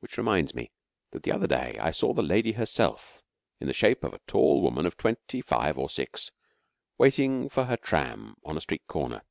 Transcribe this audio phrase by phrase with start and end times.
[0.00, 0.70] Which reminds me
[1.12, 3.22] that the other day I saw the Lady herself
[3.58, 6.30] in the shape of a tall woman of twenty five or six,
[6.98, 9.22] waiting for her tram on a street corner.